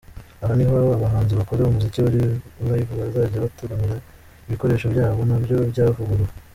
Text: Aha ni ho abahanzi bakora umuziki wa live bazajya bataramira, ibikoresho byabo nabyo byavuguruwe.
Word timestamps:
Aha 0.43 0.53
ni 0.57 0.65
ho 0.69 0.75
abahanzi 0.97 1.33
bakora 1.39 1.67
umuziki 1.69 1.99
wa 2.03 2.11
live 2.69 2.91
bazajya 3.01 3.43
bataramira, 3.45 3.95
ibikoresho 4.45 4.85
byabo 4.93 5.19
nabyo 5.29 5.57
byavuguruwe. 5.71 6.31